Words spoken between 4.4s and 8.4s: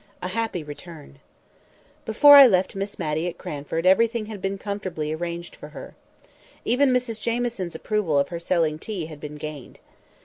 been comfortably arranged for her. Even Mrs Jamieson's approval of her